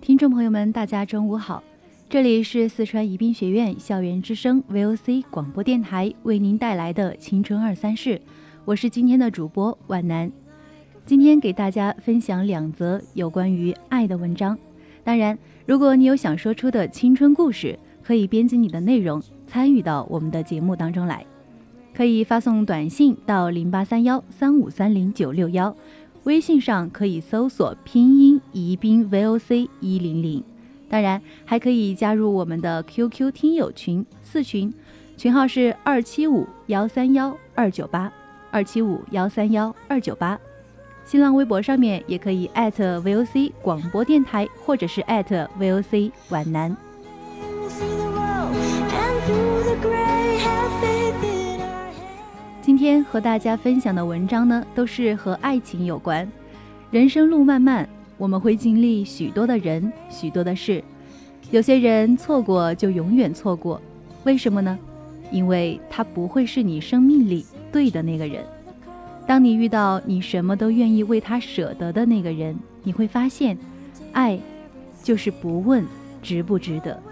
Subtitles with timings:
[0.00, 1.62] 听众朋友们，大家中午好，
[2.08, 8.20] 这里是四川宜宾学院校园之声 VOC 广播电台为您带来的青春二三事，
[8.64, 10.28] 我是今天的主播万南。
[11.06, 14.58] 今天给大家分享两则有关于爱的文章。
[15.04, 21.24] 当然，如果你有想说出的青春故事，可以编辑你的内容参与到我们的节目当中来，
[21.98, 25.74] 可以发送短信到零八三幺三五三零九六幺，
[26.22, 30.40] 微信上可以搜索拼音宜宾 VOC 一零零。
[30.88, 34.72] 当然，还可以加入我们的 QQ 听友群四群，
[35.16, 38.12] 群号是二七五幺三幺二九八
[38.52, 40.38] 二七五幺三幺二九八。
[41.04, 46.76] 新浪微博上面也可以艾特 VOC 广播电台，或者是艾特 VOC 皖南。
[52.78, 56.30] 今天和大家分享的文章呢，都是和爱情有关。
[56.92, 60.80] 人生路漫漫，我们会经历许多的人，许多的事。
[61.50, 63.82] 有些人错过就永远错过，
[64.22, 64.78] 为什么呢？
[65.32, 68.44] 因为他不会是你生命里对的那个人。
[69.26, 73.58] 当你遇到你什么都愿意为他舍得的那个人，你会发现，
[74.12, 74.38] 爱
[75.02, 75.84] 就是不问
[76.22, 77.02] 值不值得。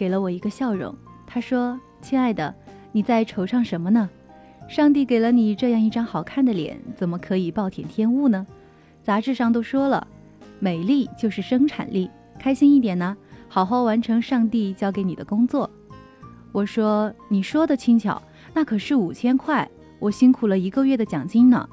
[0.00, 0.96] 给了我一个笑容，
[1.26, 2.54] 他说：“亲爱的，
[2.90, 4.08] 你在惆怅什么呢？
[4.66, 8.46] 上帝给了你这样一张好看的脸，怎么可以暴殄天物呢？
[9.02, 10.08] 杂志上都说了，
[10.58, 12.08] 美丽就是生产力，
[12.38, 13.14] 开心一点呢，
[13.46, 15.68] 好好完成上帝交给你的工作。”
[16.50, 18.22] 我说：“你说的轻巧，
[18.54, 21.68] 那可是五千块，我辛苦了一个月的奖金呢。”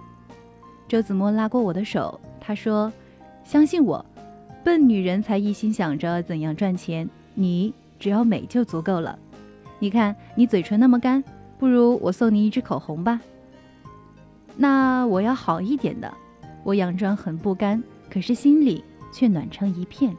[0.85, 2.91] 周子墨拉过我的手，他说
[3.45, 4.05] ：“相信我，
[4.65, 9.17] 笨女人才一心想着怎样赚钱。”你只要美就足够了。
[9.79, 11.23] 你看你嘴唇那么干，
[11.57, 13.19] 不如我送你一支口红吧。
[14.55, 16.13] 那我要好一点的。
[16.63, 20.15] 我佯装很不甘，可是心里却暖成一片。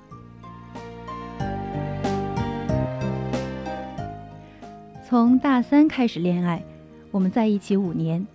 [5.07, 6.63] 从大三开始恋爱，
[7.11, 8.27] 我们在一起五年。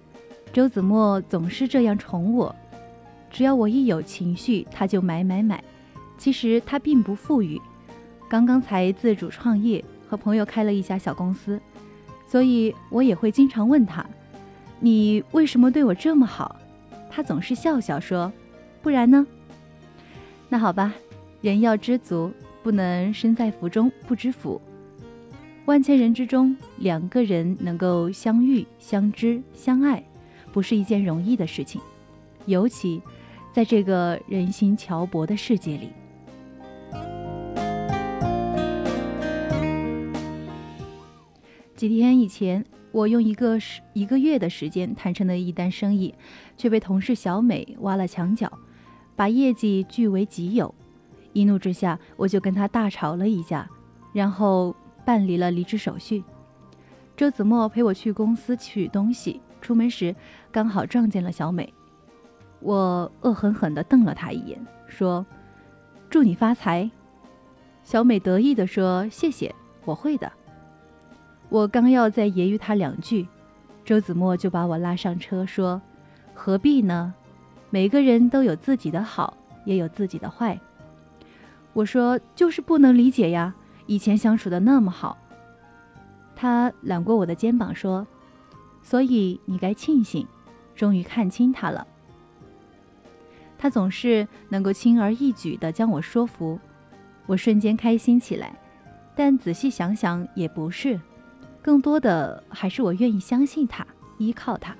[0.51, 2.55] 周子墨总是这样宠我，
[3.31, 5.63] 只要我一有情绪，他就买买买。
[6.17, 7.59] 其实他并不富裕。
[8.29, 11.59] 刚刚才自主创业，和朋友开了一家小公司，
[12.27, 14.05] 所以我也会经常问他
[14.79, 16.55] ：“你为什么对我这么好？”
[17.09, 18.31] 他总是笑笑说
[18.81, 19.25] ：“不然呢？”
[20.49, 20.93] 那好吧，
[21.41, 22.31] 人要知足，
[22.63, 24.59] 不能身在福中不知福。
[25.65, 30.03] 万千人之中，两个人能够相遇、相知、相爱，
[30.51, 31.79] 不是一件容易的事情，
[32.45, 33.01] 尤其
[33.53, 35.89] 在这个人心桥薄的世界里。
[41.75, 46.13] 几天以前，我用一个时一个月的时间谈成了一单生意，
[46.55, 48.51] 却被同事小美挖了墙角，
[49.15, 50.73] 把业绩据为己有。
[51.33, 53.67] 一怒之下，我就跟她大吵了一架，
[54.13, 56.23] 然后办理了离职手续。
[57.17, 60.15] 周子墨陪我去公司取东西，出门时
[60.51, 61.73] 刚好撞见了小美。
[62.59, 65.25] 我恶狠狠地瞪了她一眼，说
[66.07, 66.89] ：“祝你发财。”
[67.83, 69.53] 小美得意地说：“谢谢，
[69.85, 70.31] 我会的。”
[71.53, 73.27] 我刚要再揶揄他两句，
[73.85, 75.79] 周子墨就把我拉上车，说
[76.33, 77.13] ：“何必呢？
[77.69, 80.59] 每个人都有自己的好，也有自己的坏。”
[81.73, 83.53] 我说：“就是不能理解呀，
[83.85, 85.15] 以前相处的那么好。”
[86.35, 88.07] 他揽过我的肩膀说
[88.81, 90.25] ：“所以你该庆幸，
[90.73, 91.85] 终于看清他了。”
[93.59, 96.59] 他总是能够轻而易举地将我说服，
[97.27, 98.55] 我瞬间开心起来。
[99.15, 100.99] 但仔细想想也不是，
[101.63, 103.87] 更多的还是我愿意相信他，
[104.17, 104.75] 依靠他。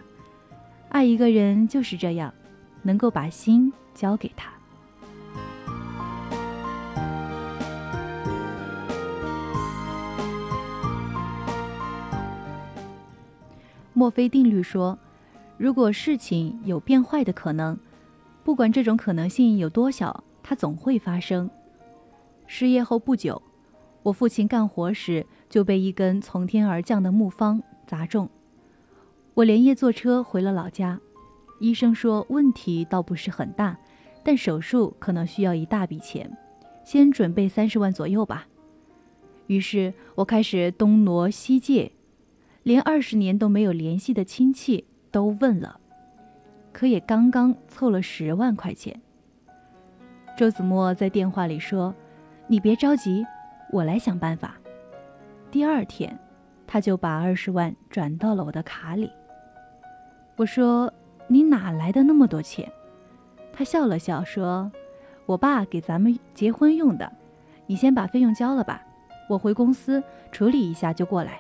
[0.90, 2.32] 爱一个人就是这样，
[2.82, 4.52] 能够把心交给他。
[13.94, 15.00] 墨菲定律说，
[15.58, 17.80] 如果事情有变坏的可能。
[18.44, 21.50] 不管这种可能性有多小，它总会发生。
[22.46, 23.42] 失业后不久，
[24.04, 28.30] 我父亲干活时就被一根从天而降的木方砸中，
[29.34, 31.00] 我连夜坐车回了老家。
[31.60, 33.78] 医生说问题倒不是很大，
[34.24, 36.30] 但手术可能需要一大笔钱，
[36.84, 38.48] 先准备三十万左右吧。
[39.48, 41.92] 于是我开始东挪西借，
[42.64, 45.80] 连二十年都没有联系的亲戚都问了。
[46.74, 49.00] 可也刚刚凑了十万块钱。
[50.36, 51.94] 周子墨在电话里说
[52.48, 53.24] ：“你别着急，
[53.74, 54.56] 我来想办法。”
[55.52, 56.18] 第二天，
[56.66, 59.12] 他就把二十万转到了我的卡里。
[60.38, 60.92] 我说
[61.28, 62.72] ：“你哪来的那么多钱？”
[63.52, 64.72] 他笑了笑说
[65.28, 67.12] ：“我爸给咱们结婚用的，
[67.68, 68.82] 你先把费用交了吧，
[69.30, 71.40] 我回公司处理一下就过来。”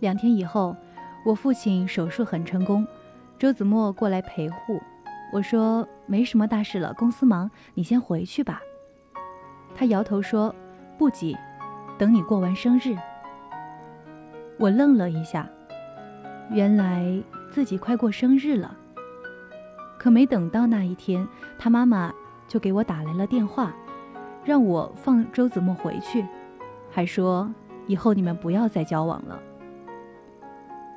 [0.00, 0.74] 两天以后，
[1.24, 2.86] 我父亲手术很成功，
[3.38, 4.80] 周子墨过来陪护。
[5.32, 8.60] 我说没什么大事了，公司忙，你先回去吧。
[9.74, 10.54] 他摇头说
[10.98, 11.36] 不急，
[11.98, 12.96] 等你过完生日。
[14.58, 15.48] 我愣了一下，
[16.50, 18.76] 原来自己快过生日了。
[19.98, 22.12] 可没等到那一天，他妈妈
[22.48, 23.72] 就给我打来了电话，
[24.42, 26.26] 让我放周子墨回去，
[26.90, 27.52] 还说
[27.86, 29.38] 以后你们不要再交往了。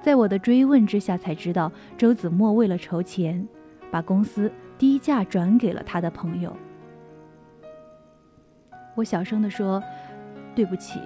[0.03, 3.47] 在我的追问之下，才知道周子墨为了筹钱，
[3.89, 6.53] 把公司低价转给了他的朋友。
[8.95, 9.81] 我小声地说
[10.53, 10.99] ：“对不起，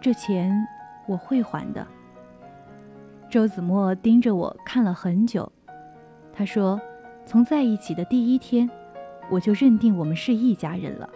[0.00, 0.52] 这钱
[1.06, 1.86] 我会还的。”
[3.30, 5.50] 周子墨盯着我看了很久，
[6.32, 6.80] 他说
[7.24, 8.68] ：“从在一起的第一天，
[9.30, 11.08] 我就认定我们是一家人了。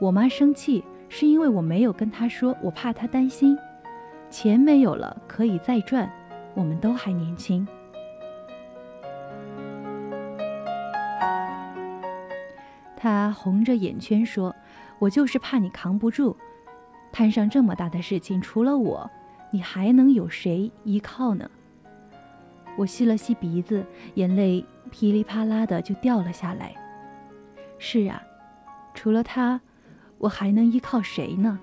[0.00, 3.56] 我妈生气是因为我没有跟她说，我怕她担心。
[4.30, 6.10] 钱没有了，可以再赚。”
[6.54, 7.66] 我们都还年轻，
[12.96, 14.54] 他红着眼圈说
[15.00, 16.36] ：“我就是怕你扛不住，
[17.12, 19.10] 摊上这么大的事情，除了我，
[19.50, 21.50] 你还能有谁依靠呢？”
[22.78, 23.84] 我吸了吸鼻子，
[24.14, 26.74] 眼泪噼里啪啦的就掉了下来。
[27.78, 28.22] 是啊，
[28.94, 29.60] 除了他，
[30.18, 31.58] 我还能依靠谁呢？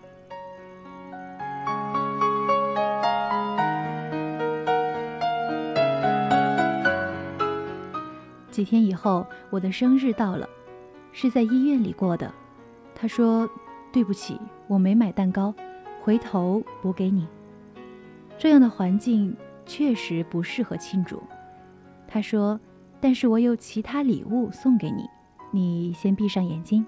[8.51, 10.47] 几天以后，我的生日到了，
[11.11, 12.31] 是在医院里过的。
[12.93, 13.49] 他说
[13.91, 15.53] ：“对不起，我没买蛋糕，
[16.01, 17.25] 回头补给你。”
[18.37, 21.23] 这样的环境确实不适合庆祝。
[22.07, 22.59] 他说
[22.99, 25.09] ：“但是我有其他礼物送给你，
[25.51, 26.85] 你先闭上眼睛。”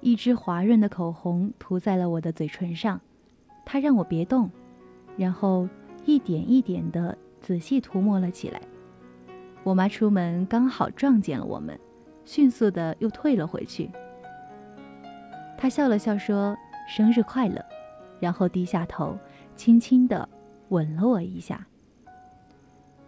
[0.00, 2.98] 一支滑润的口红涂在了我的嘴唇上，
[3.66, 4.50] 他让我别动，
[5.16, 5.68] 然后
[6.06, 8.60] 一点一点地仔细涂抹了起来。
[9.62, 11.78] 我妈出门刚好撞见了我们，
[12.24, 13.90] 迅速的又退了回去。
[15.58, 16.56] 她笑了笑说
[16.88, 17.64] ：“生日快乐。”
[18.18, 19.18] 然后低下头，
[19.56, 20.28] 轻轻的
[20.70, 21.66] 吻了我一下。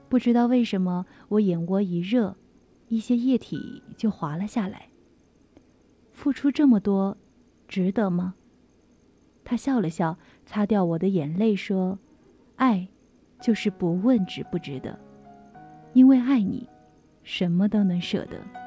[0.08, 2.36] 不知道为什么，我眼窝一热，
[2.88, 4.88] 一些液体就滑了下来。
[6.10, 7.16] 付出这么多，
[7.66, 8.34] 值得吗？
[9.44, 11.98] 她笑了笑，擦掉我的眼泪说
[12.56, 12.86] ：“爱，
[13.40, 14.98] 就是不问值不值得。”
[15.92, 16.68] 因为爱你，
[17.22, 18.61] 什么都能舍得。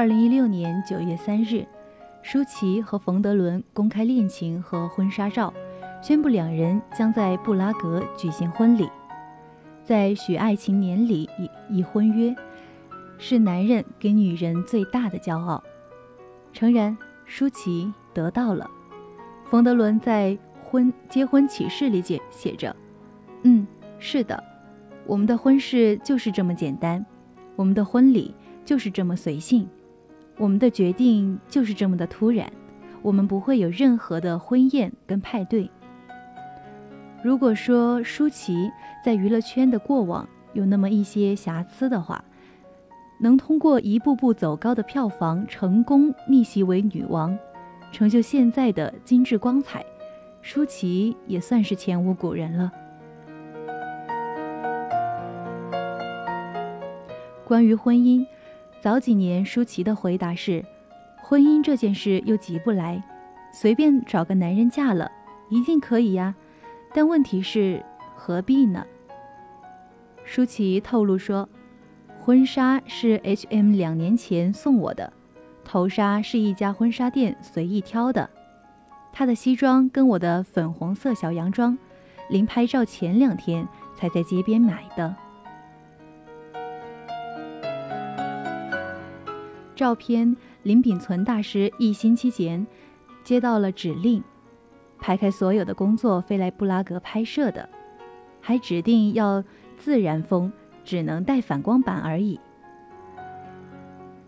[0.00, 1.62] 二零一六年九月三日，
[2.22, 5.52] 舒淇和冯德伦公开恋情和婚纱照，
[6.00, 8.88] 宣布两人将在布拉格举行婚礼。
[9.84, 12.34] 在许爱情年里已已婚约，
[13.18, 15.62] 是男人给女人最大的骄傲。
[16.54, 18.70] 诚然，舒淇得到了。
[19.44, 22.74] 冯德伦在婚结婚启事里写写着
[23.44, 23.66] ：“嗯，
[23.98, 24.42] 是的，
[25.04, 27.04] 我们的婚事就是这么简单，
[27.54, 29.68] 我们的婚礼就是这么随性。”
[30.40, 32.50] 我们的决定就是这么的突然，
[33.02, 35.70] 我们不会有任何的婚宴跟派对。
[37.22, 38.70] 如果说舒淇
[39.04, 42.24] 在娱乐圈的过往有那么一些瑕疵的话，
[43.20, 47.38] 能通过一步步走高的票房成功逆袭为女王，
[47.92, 49.84] 成就现在的精致光彩，
[50.40, 52.72] 舒淇也算是前无古人了。
[57.44, 58.26] 关于婚姻。
[58.80, 60.64] 早几年，舒淇的回答是
[61.22, 63.02] ：“婚姻这件事又急不来，
[63.52, 65.10] 随便找个男人嫁了，
[65.50, 66.34] 一定可以呀。
[66.94, 67.84] 但问题是，
[68.16, 68.82] 何必呢？”
[70.24, 71.46] 舒淇透露说
[72.24, 75.12] ：“婚纱是 H&M 两年前送我的，
[75.62, 78.30] 头纱是一家婚纱店随意挑的，
[79.12, 81.76] 她的西装跟我的粉红色小洋装，
[82.30, 85.14] 临拍照前两天才在街边买的。”
[89.80, 92.66] 照片，林秉存大师一星期前
[93.24, 94.22] 接到了指令，
[94.98, 97.66] 排开所有的工作飞来布拉格拍摄的，
[98.42, 99.42] 还指定要
[99.78, 100.52] 自然风，
[100.84, 102.38] 只能带反光板而已。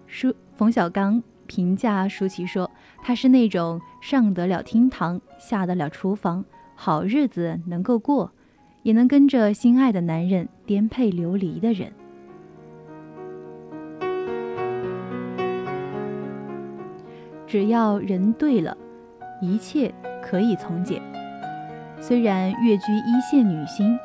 [0.06, 2.70] 舒冯小刚评价舒淇说
[3.04, 6.42] ：“她是那种上得了厅堂，下得了厨房，
[6.74, 8.32] 好日子能够过，
[8.84, 11.92] 也能跟着心爱的男人颠沛流离的人。”
[17.52, 18.74] 只要人对了，
[19.42, 19.92] 一切
[20.22, 21.02] 可以从简。
[22.00, 23.98] 虽然跃居一线女星，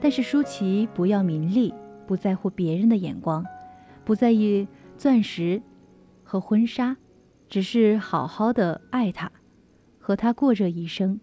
[0.00, 1.74] 但是舒淇不要名利，
[2.06, 3.44] 不在乎别人的眼光，
[4.02, 5.60] 不在意钻石
[6.24, 6.96] 和婚纱，
[7.50, 9.30] 只是好好的爱他，
[9.98, 11.20] 和他过这一生。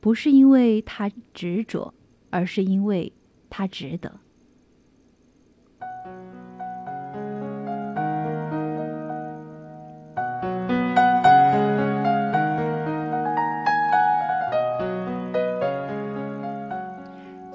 [0.00, 1.94] 不是因为他执着，
[2.30, 3.12] 而是因为
[3.48, 4.18] 他值得。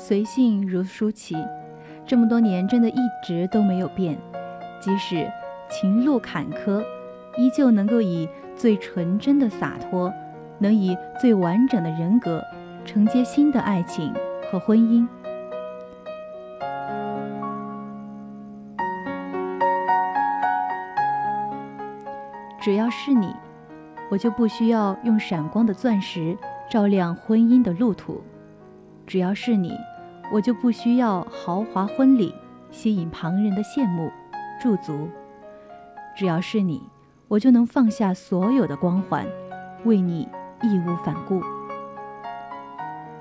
[0.10, 1.36] 随性如舒淇，
[2.04, 4.18] 这么多年真的一直都没有变。
[4.80, 5.32] 即使
[5.70, 6.84] 情路坎坷，
[7.38, 10.12] 依旧能够以最纯真的洒脱，
[10.58, 12.44] 能以最完整的人格
[12.84, 14.12] 承接新的爱情
[14.51, 15.08] 和婚姻。
[22.60, 23.32] 只要是你，
[24.10, 26.36] 我就不需要用闪光的钻石
[26.68, 28.20] 照亮婚姻的路途。
[29.06, 29.72] 只要是你。
[30.31, 32.33] 我就不需要豪华婚礼
[32.71, 34.12] 吸引旁人的羡慕
[34.62, 35.09] 驻足，
[36.15, 36.81] 只要是你，
[37.27, 39.25] 我就能放下所有的光环，
[39.86, 40.27] 为你
[40.62, 41.41] 义无反顾。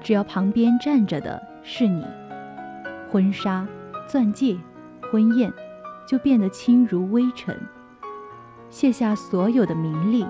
[0.01, 2.05] 只要旁边站着的是你，
[3.11, 3.67] 婚纱、
[4.07, 4.57] 钻戒、
[5.11, 5.53] 婚宴
[6.07, 7.59] 就变得轻如微尘，
[8.69, 10.27] 卸下所有的名利，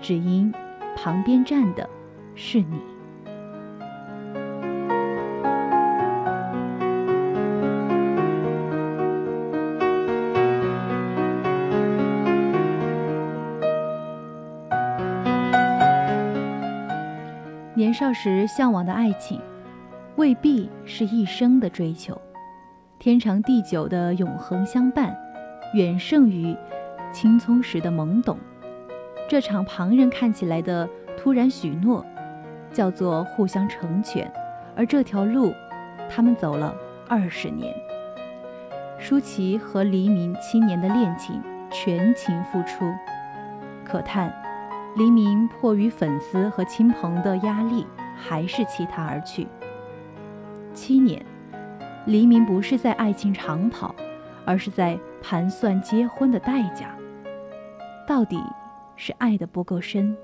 [0.00, 0.52] 只因
[0.94, 1.88] 旁边站的
[2.34, 2.93] 是你。
[17.94, 19.40] 少时向往的爱情，
[20.16, 22.20] 未必是一生的追求。
[22.98, 25.16] 天长地久的永恒相伴，
[25.74, 26.54] 远胜于
[27.12, 28.36] 青葱时的懵懂。
[29.28, 32.04] 这场旁人看起来的突然许诺，
[32.72, 34.30] 叫做互相成全。
[34.76, 35.52] 而这条路，
[36.10, 36.74] 他们走了
[37.08, 37.74] 二十年。
[38.98, 42.92] 舒淇和黎明七年的恋情，全情付出，
[43.84, 44.43] 可叹。
[44.96, 47.84] 黎明迫于粉丝和亲朋的压力，
[48.16, 49.48] 还是弃他而去。
[50.72, 51.24] 七年，
[52.06, 53.92] 黎明不是在爱情长跑，
[54.44, 56.94] 而是在盘算结婚的代价。
[58.06, 58.40] 到底
[58.94, 60.16] 是爱的不够深。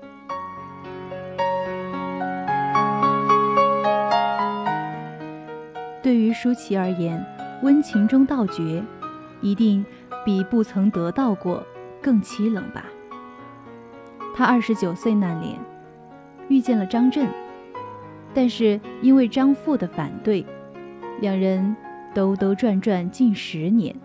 [6.01, 7.21] 对于舒淇而言，
[7.61, 8.81] 温情中道绝，
[9.41, 9.85] 一定
[10.23, 11.61] 比不曾得到过
[12.01, 12.85] 更凄冷吧。
[14.33, 15.59] 他二十九岁那年，
[16.47, 17.27] 遇见了张震，
[18.33, 20.45] 但是因为张父的反对，
[21.19, 21.75] 两人
[22.13, 23.95] 兜兜转转近十年，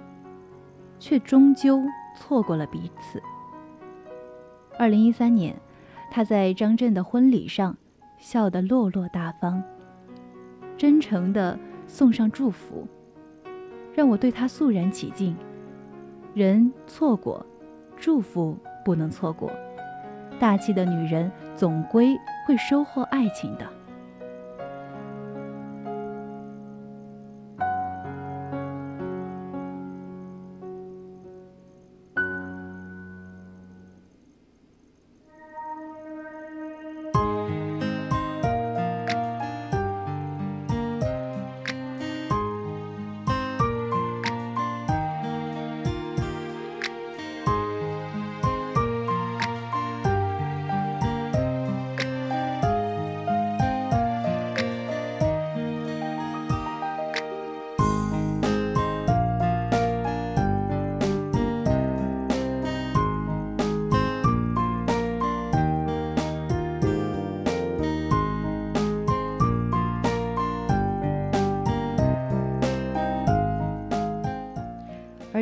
[0.98, 1.82] 却终究
[2.16, 3.22] 错过了彼此。
[4.78, 5.56] 二零一三年，
[6.10, 7.76] 他在张震的婚礼上
[8.18, 9.62] 笑得落落大方，
[10.76, 12.86] 真诚地送上祝福，
[13.94, 15.36] 让我对他肃然起敬。
[16.34, 17.46] 人错过，
[17.96, 19.50] 祝福不能错过。
[20.38, 22.16] 大气的女人总归
[22.46, 23.75] 会收获爱情的。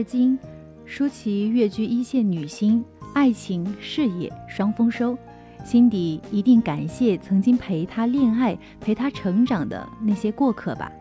[0.05, 0.39] 今，
[0.85, 2.85] 舒淇跃居一线女星，
[3.15, 5.17] 爱情事业双丰收，
[5.65, 10.93] 心底一定感谢曾经陪她恋爱、陪她成长的那些过客吧。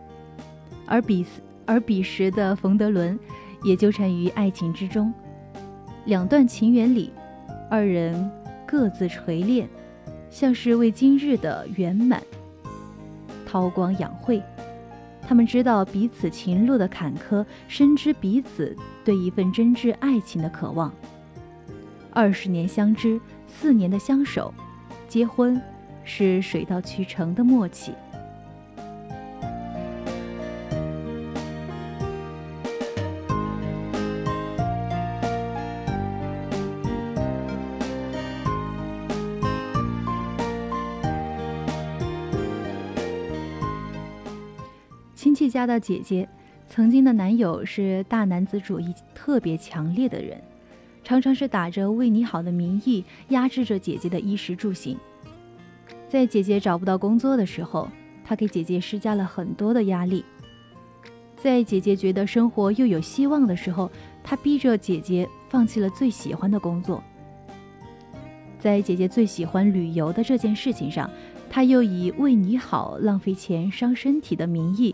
[0.85, 1.25] 而彼
[1.65, 3.19] 而彼时的冯德伦，
[3.63, 5.13] 也纠缠于爱情之中。
[6.05, 7.11] 两段情缘里，
[7.69, 8.31] 二人
[8.65, 9.67] 各自锤炼，
[10.29, 12.21] 像是为今日的圆满
[13.45, 14.41] 韬光养晦。
[15.33, 20.93] 他们知道彼此情路的坎坷，深知彼此对一份真挚爱情的渴望。
[22.11, 24.53] 二十年相知，四年的相守，
[25.07, 25.59] 结婚
[26.03, 27.93] 是水到渠成的默契。
[45.33, 46.29] 亲戚家的姐姐，
[46.67, 50.39] 曾经的男友是大男子主义特别强烈的人，
[51.03, 54.95] 常常是打着为你好的名义压制着姐姐的衣食住行。
[56.07, 57.89] 在姐姐找不到工作的时候，
[58.23, 60.23] 他给姐姐施加了很多的压力；
[61.35, 63.89] 在姐姐觉得生活又有希望的时候，
[64.23, 67.01] 他逼着姐姐放弃了最喜欢的工作；
[68.59, 71.09] 在姐姐最喜欢旅游的这件事情上，
[71.49, 74.93] 他又以为你好、浪费钱、伤身体的名义。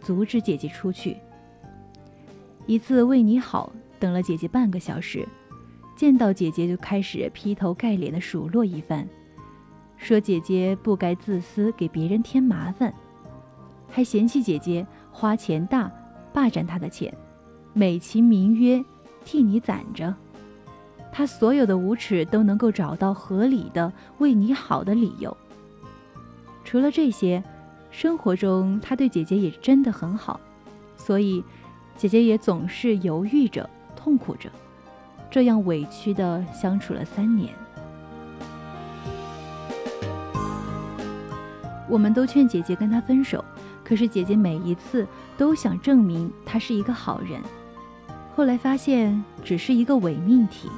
[0.00, 1.16] 阻止姐姐出去。
[2.66, 5.26] 一次为你好，等了姐姐半个小时，
[5.96, 9.06] 见到姐姐就开始劈头盖脸的数落一番，
[9.96, 12.92] 说姐姐不该自私，给别人添麻烦，
[13.88, 15.90] 还嫌弃姐姐花钱大，
[16.32, 17.12] 霸占她的钱，
[17.72, 18.84] 美其名曰
[19.24, 20.14] 替你攒着。
[21.12, 25.36] 他所有的无耻都能够找到合理的为你好的理由。
[26.64, 27.42] 除了这些。
[27.90, 30.40] 生活中，他对姐姐也真的很好，
[30.96, 31.44] 所以
[31.96, 34.50] 姐姐也总是犹豫着、痛苦着，
[35.30, 37.52] 这样委屈的相处了三年。
[41.88, 43.44] 我们都劝姐姐跟他分手，
[43.82, 45.04] 可是姐姐每一次
[45.36, 47.40] 都想证明他是一个好人。
[48.36, 50.70] 后来发现只是一个伪命题。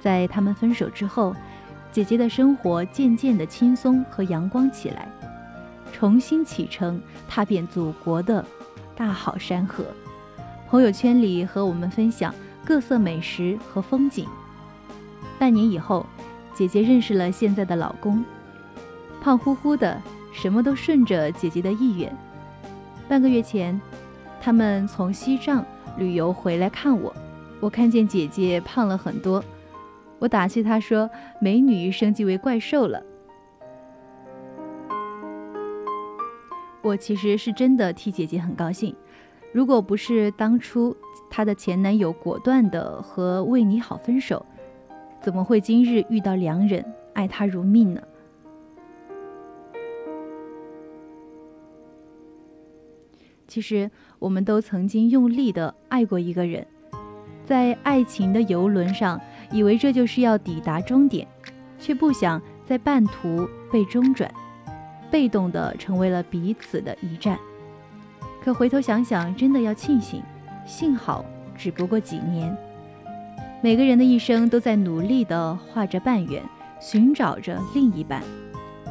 [0.00, 1.36] 在他们分手之后，
[1.92, 5.06] 姐姐的生活渐渐的轻松和阳光起来。
[5.92, 8.44] 重新启程，踏遍祖国的
[8.96, 9.84] 大好山河，
[10.68, 14.26] 朋友圈里和我们分享各色美食和风景。
[15.38, 16.06] 半年以后，
[16.54, 18.24] 姐姐认识了现在的老公，
[19.20, 20.00] 胖乎乎的，
[20.32, 22.14] 什么都顺着姐姐的意愿。
[23.08, 23.78] 半个月前，
[24.40, 25.64] 他们从西藏
[25.96, 27.14] 旅游回来看我，
[27.58, 29.42] 我看见姐姐胖了很多，
[30.18, 33.02] 我打趣她说：“美女升级为怪兽了。”
[36.82, 38.94] 我其实是真的替姐姐很高兴，
[39.52, 40.96] 如果不是当初
[41.28, 44.44] 她的前男友果断的和为你好分手，
[45.20, 48.00] 怎么会今日遇到良人爱她如命呢？
[53.46, 56.66] 其实我们都曾经用力的爱过一个人，
[57.44, 61.28] 在爱情的游轮上，以为这就是要抵达终点，
[61.78, 64.32] 却不想在半途被中转。
[65.10, 67.38] 被动的成为了彼此的一战，
[68.42, 70.22] 可回头想想，真的要庆幸，
[70.64, 71.24] 幸好
[71.56, 72.56] 只不过几年。
[73.62, 76.42] 每个人的一生都在努力的画着半圆，
[76.80, 78.22] 寻找着另一半，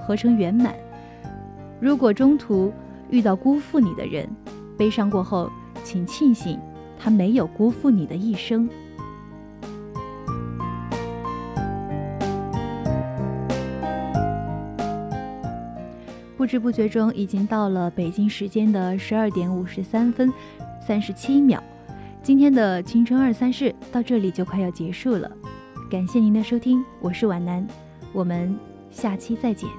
[0.05, 0.75] 合成圆满。
[1.79, 2.71] 如果中途
[3.09, 4.29] 遇到辜负你的人，
[4.77, 5.49] 悲伤过后，
[5.83, 6.59] 请庆幸
[6.99, 8.69] 他没有辜负你的一生。
[16.39, 20.31] 不知不觉中已经到了北京时间的十二点五十三分
[20.79, 21.61] 三十七秒。
[22.23, 25.29] 今天的青春二三事到这里就快要结束了，
[25.91, 27.67] 感谢您的收听，我是皖南，
[28.13, 28.57] 我们
[28.89, 29.69] 下期再见。